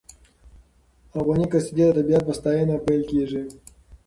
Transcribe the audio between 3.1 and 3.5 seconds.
کېږي.